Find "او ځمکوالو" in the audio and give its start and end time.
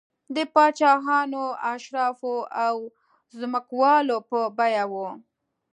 2.65-4.17